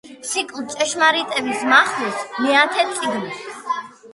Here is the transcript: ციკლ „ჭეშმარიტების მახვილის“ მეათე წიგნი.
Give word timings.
ციკლ 0.27 0.63
„ჭეშმარიტების 0.75 1.61
მახვილის“ 1.73 2.25
მეათე 2.47 2.87
წიგნი. 2.97 3.39